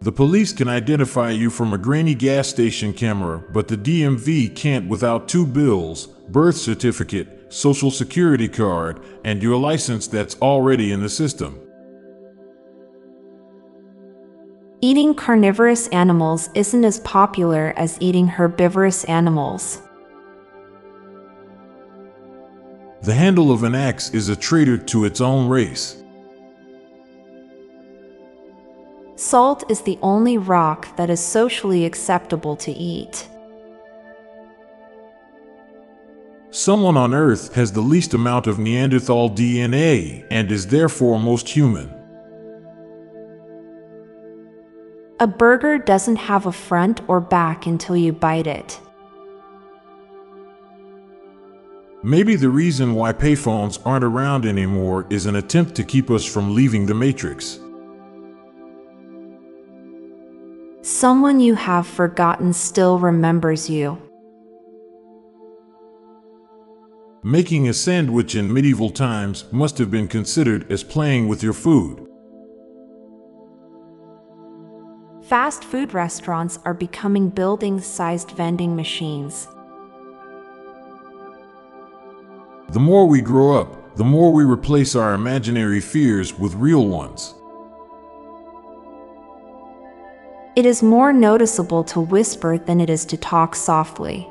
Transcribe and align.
The 0.00 0.12
police 0.12 0.52
can 0.52 0.68
identify 0.68 1.30
you 1.30 1.48
from 1.48 1.72
a 1.72 1.78
grainy 1.78 2.14
gas 2.14 2.48
station 2.48 2.92
camera, 2.92 3.42
but 3.52 3.66
the 3.68 3.78
DMV 3.78 4.54
can't 4.54 4.88
without 4.88 5.28
two 5.28 5.46
bills 5.46 6.06
birth 6.28 6.56
certificate, 6.56 7.52
social 7.52 7.90
security 7.90 8.48
card, 8.48 9.00
and 9.24 9.42
your 9.42 9.56
license 9.56 10.06
that's 10.06 10.36
already 10.42 10.92
in 10.92 11.00
the 11.00 11.08
system. 11.08 11.60
Eating 14.82 15.14
carnivorous 15.14 15.88
animals 15.88 16.50
isn't 16.54 16.84
as 16.84 17.00
popular 17.00 17.72
as 17.76 17.96
eating 18.00 18.26
herbivorous 18.26 19.04
animals. 19.04 19.80
The 23.02 23.14
handle 23.14 23.50
of 23.50 23.62
an 23.62 23.74
axe 23.74 24.10
is 24.10 24.28
a 24.28 24.36
traitor 24.36 24.76
to 24.76 25.04
its 25.06 25.20
own 25.20 25.48
race. 25.48 26.02
Salt 29.16 29.64
is 29.70 29.80
the 29.80 29.98
only 30.02 30.36
rock 30.36 30.94
that 30.96 31.08
is 31.08 31.20
socially 31.20 31.86
acceptable 31.86 32.54
to 32.56 32.70
eat. 32.70 33.26
Someone 36.50 36.98
on 36.98 37.14
Earth 37.14 37.54
has 37.54 37.72
the 37.72 37.80
least 37.80 38.12
amount 38.12 38.46
of 38.46 38.58
Neanderthal 38.58 39.30
DNA 39.30 40.26
and 40.30 40.52
is 40.52 40.66
therefore 40.66 41.18
most 41.18 41.48
human. 41.48 41.90
A 45.18 45.26
burger 45.26 45.78
doesn't 45.78 46.16
have 46.16 46.44
a 46.44 46.52
front 46.52 47.00
or 47.08 47.20
back 47.20 47.64
until 47.64 47.96
you 47.96 48.12
bite 48.12 48.46
it. 48.46 48.78
Maybe 52.02 52.36
the 52.36 52.50
reason 52.50 52.94
why 52.94 53.14
payphones 53.14 53.80
aren't 53.86 54.04
around 54.04 54.44
anymore 54.44 55.06
is 55.08 55.24
an 55.24 55.36
attempt 55.36 55.74
to 55.76 55.84
keep 55.84 56.10
us 56.10 56.26
from 56.26 56.54
leaving 56.54 56.84
the 56.84 56.94
Matrix. 56.94 57.60
Someone 60.86 61.40
you 61.40 61.56
have 61.56 61.84
forgotten 61.84 62.52
still 62.52 63.00
remembers 63.00 63.68
you. 63.68 64.00
Making 67.24 67.68
a 67.68 67.74
sandwich 67.74 68.36
in 68.36 68.54
medieval 68.54 68.90
times 68.90 69.46
must 69.50 69.78
have 69.78 69.90
been 69.90 70.06
considered 70.06 70.70
as 70.70 70.84
playing 70.84 71.26
with 71.26 71.42
your 71.42 71.54
food. 71.54 72.06
Fast 75.24 75.64
food 75.64 75.92
restaurants 75.92 76.60
are 76.64 76.72
becoming 76.72 77.30
building 77.30 77.80
sized 77.80 78.30
vending 78.30 78.76
machines. 78.76 79.48
The 82.68 82.78
more 82.78 83.08
we 83.08 83.20
grow 83.22 83.60
up, 83.60 83.96
the 83.96 84.04
more 84.04 84.32
we 84.32 84.44
replace 84.44 84.94
our 84.94 85.14
imaginary 85.14 85.80
fears 85.80 86.38
with 86.38 86.54
real 86.54 86.86
ones. 86.86 87.34
It 90.56 90.64
is 90.64 90.82
more 90.82 91.12
noticeable 91.12 91.84
to 91.84 92.00
whisper 92.00 92.56
than 92.56 92.80
it 92.80 92.88
is 92.88 93.04
to 93.06 93.18
talk 93.18 93.54
softly. 93.54 94.26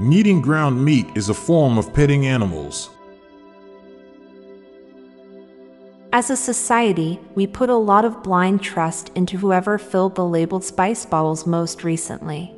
Kneading 0.00 0.40
ground 0.42 0.84
meat 0.84 1.06
is 1.14 1.28
a 1.28 1.34
form 1.34 1.78
of 1.78 1.94
petting 1.94 2.26
animals. 2.26 2.90
As 6.12 6.30
a 6.30 6.36
society, 6.36 7.20
we 7.36 7.46
put 7.46 7.70
a 7.70 7.76
lot 7.76 8.04
of 8.04 8.24
blind 8.24 8.60
trust 8.60 9.12
into 9.14 9.36
whoever 9.36 9.78
filled 9.78 10.16
the 10.16 10.24
labeled 10.24 10.64
spice 10.64 11.06
bottles 11.06 11.46
most 11.46 11.84
recently. 11.84 12.52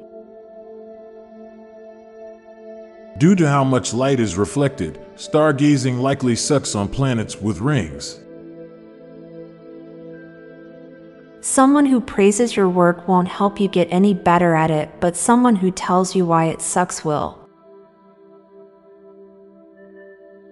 Due 3.19 3.35
to 3.35 3.47
how 3.47 3.65
much 3.65 3.93
light 3.93 4.19
is 4.19 4.39
reflected, 4.39 4.99
stargazing 5.17 6.01
likely 6.01 6.35
sucks 6.35 6.75
on 6.75 6.89
planets 6.89 7.39
with 7.39 7.61
rings. 7.61 8.21
Someone 11.41 11.87
who 11.87 12.01
praises 12.01 12.57
your 12.57 12.69
work 12.69 13.07
won't 13.07 13.29
help 13.29 13.61
you 13.61 13.69
get 13.69 13.87
any 13.91 14.13
better 14.13 14.55
at 14.55 14.73
it, 14.73 14.91
but 14.99 15.17
someone 15.17 15.57
who 15.57 15.71
tells 15.71 16.17
you 16.17 16.27
why 16.27 16.47
it 16.47 16.61
sucks 16.61 17.05
will. 17.05 17.49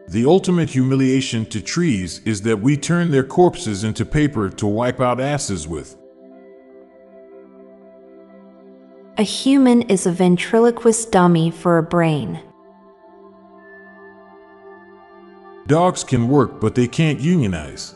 The 0.08 0.24
ultimate 0.24 0.70
humiliation 0.70 1.44
to 1.46 1.60
trees 1.60 2.20
is 2.24 2.42
that 2.42 2.60
we 2.60 2.76
turn 2.76 3.10
their 3.10 3.24
corpses 3.24 3.82
into 3.82 4.06
paper 4.06 4.48
to 4.48 4.66
wipe 4.66 5.00
out 5.00 5.20
asses 5.20 5.66
with. 5.66 5.96
A 9.18 9.24
human 9.24 9.82
is 9.82 10.06
a 10.06 10.12
ventriloquist 10.12 11.10
dummy 11.10 11.50
for 11.50 11.78
a 11.78 11.82
brain. 11.82 12.40
Dogs 15.66 16.04
can 16.04 16.28
work, 16.28 16.60
but 16.60 16.76
they 16.76 16.86
can't 16.86 17.18
unionize. 17.18 17.95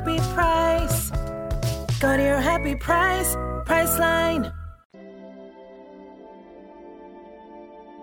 happy 0.00 0.18
price. 0.32 1.10
Go 2.00 2.16
to 2.16 2.22
your 2.22 2.40
happy 2.40 2.74
price, 2.74 3.34
Priceline. 3.66 4.50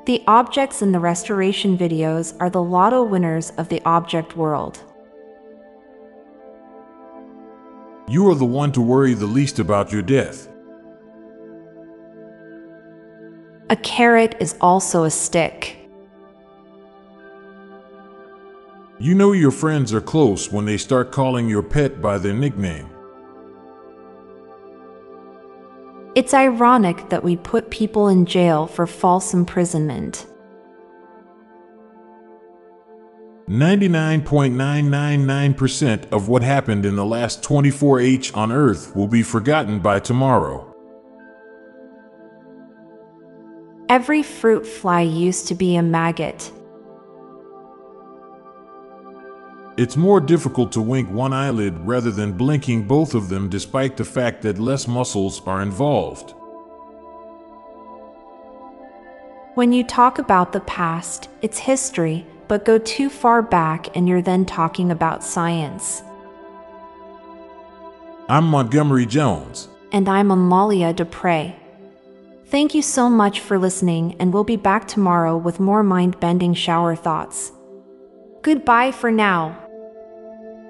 The 0.05 0.23
objects 0.27 0.81
in 0.83 0.91
the 0.91 0.99
restoration 0.99 1.75
videos 1.77 2.37
are 2.39 2.51
the 2.51 2.61
lotto 2.61 3.03
winners 3.03 3.49
of 3.57 3.69
the 3.69 3.81
object 3.83 4.37
world. 4.37 4.83
You 8.07 8.29
are 8.29 8.35
the 8.35 8.45
one 8.45 8.71
to 8.73 8.81
worry 8.81 9.15
the 9.15 9.25
least 9.25 9.57
about 9.57 9.91
your 9.91 10.03
death. 10.03 10.47
A 13.69 13.75
carrot 13.75 14.35
is 14.39 14.55
also 14.61 15.03
a 15.03 15.09
stick. 15.09 15.76
You 18.99 19.13
know 19.13 19.31
your 19.31 19.51
friends 19.51 19.93
are 19.93 20.01
close 20.01 20.51
when 20.51 20.65
they 20.65 20.77
start 20.77 21.11
calling 21.11 21.47
your 21.47 21.61
pet 21.61 22.01
by 22.01 22.17
their 22.17 22.33
nickname. 22.33 22.89
It's 26.15 26.33
ironic 26.33 27.07
that 27.09 27.23
we 27.23 27.37
put 27.37 27.69
people 27.69 28.07
in 28.07 28.25
jail 28.25 28.65
for 28.65 28.87
false 28.87 29.35
imprisonment. 29.35 30.25
99.999% 33.47 36.11
of 36.11 36.27
what 36.27 36.41
happened 36.41 36.83
in 36.83 36.95
the 36.95 37.05
last 37.05 37.43
24H 37.43 38.35
on 38.35 38.51
Earth 38.51 38.95
will 38.95 39.07
be 39.07 39.21
forgotten 39.21 39.79
by 39.79 39.99
tomorrow. 39.99 40.73
Every 43.89 44.23
fruit 44.23 44.65
fly 44.65 45.01
used 45.01 45.47
to 45.49 45.55
be 45.55 45.75
a 45.75 45.83
maggot. 45.83 46.51
It's 49.77 49.95
more 49.95 50.19
difficult 50.19 50.71
to 50.71 50.81
wink 50.81 51.07
one 51.11 51.33
eyelid 51.33 51.77
rather 51.85 52.09
than 52.09 52.33
blinking 52.33 52.87
both 52.87 53.13
of 53.13 53.29
them, 53.29 53.47
despite 53.47 53.95
the 53.95 54.03
fact 54.03 54.41
that 54.41 54.57
less 54.57 54.87
muscles 54.87 55.39
are 55.45 55.61
involved. 55.61 56.33
When 59.53 59.71
you 59.71 59.83
talk 59.83 60.17
about 60.17 60.51
the 60.51 60.61
past, 60.61 61.29
it's 61.43 61.59
history, 61.59 62.25
but 62.47 62.65
go 62.65 62.79
too 62.79 63.07
far 63.07 63.43
back 63.43 63.95
and 63.95 64.09
you're 64.09 64.23
then 64.23 64.45
talking 64.45 64.89
about 64.89 65.23
science. 65.23 66.01
I'm 68.29 68.45
Montgomery 68.45 69.05
Jones. 69.05 69.67
And 69.91 70.09
I'm 70.09 70.31
Amalia 70.31 70.91
Dupre. 70.91 71.55
Thank 72.47 72.73
you 72.73 72.81
so 72.81 73.11
much 73.11 73.41
for 73.41 73.59
listening, 73.59 74.15
and 74.19 74.33
we'll 74.33 74.43
be 74.43 74.57
back 74.57 74.87
tomorrow 74.87 75.37
with 75.37 75.59
more 75.59 75.83
mind 75.83 76.19
bending 76.19 76.55
shower 76.55 76.95
thoughts. 76.95 77.51
Goodbye 78.41 78.91
for 78.91 79.11
now. 79.11 79.66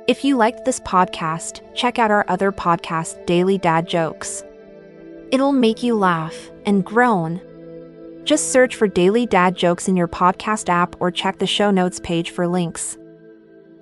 If 0.07 0.23
you 0.23 0.37
liked 0.37 0.63
this 0.63 0.79
podcast, 0.79 1.59
check 1.75 1.99
out 1.99 2.11
our 2.11 2.23
other 2.29 2.49
podcast, 2.53 3.25
Daily 3.25 3.57
Dad 3.57 3.89
Jokes. 3.89 4.41
It'll 5.31 5.51
make 5.51 5.83
you 5.83 5.95
laugh 5.95 6.49
and 6.65 6.85
groan. 6.85 7.41
Just 8.23 8.53
search 8.53 8.77
for 8.77 8.87
Daily 8.87 9.25
Dad 9.25 9.53
Jokes 9.53 9.89
in 9.89 9.97
your 9.97 10.07
podcast 10.07 10.69
app 10.69 10.95
or 11.01 11.11
check 11.11 11.39
the 11.39 11.45
show 11.45 11.71
notes 11.71 11.99
page 11.99 12.29
for 12.29 12.47
links. 12.47 12.97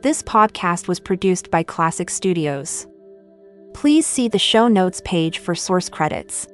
This 0.02 0.24
podcast 0.24 0.88
was 0.88 1.00
produced 1.00 1.52
by 1.52 1.64
Klassic 1.64 2.10
Studios. 2.10 2.88
Please 3.76 4.08
see 4.08 4.28
the 4.28 4.40
show 4.40 4.68
notes 4.68 5.04
page 5.06 5.38
for 5.38 5.54
source 5.54 5.90
credits. 5.90 6.48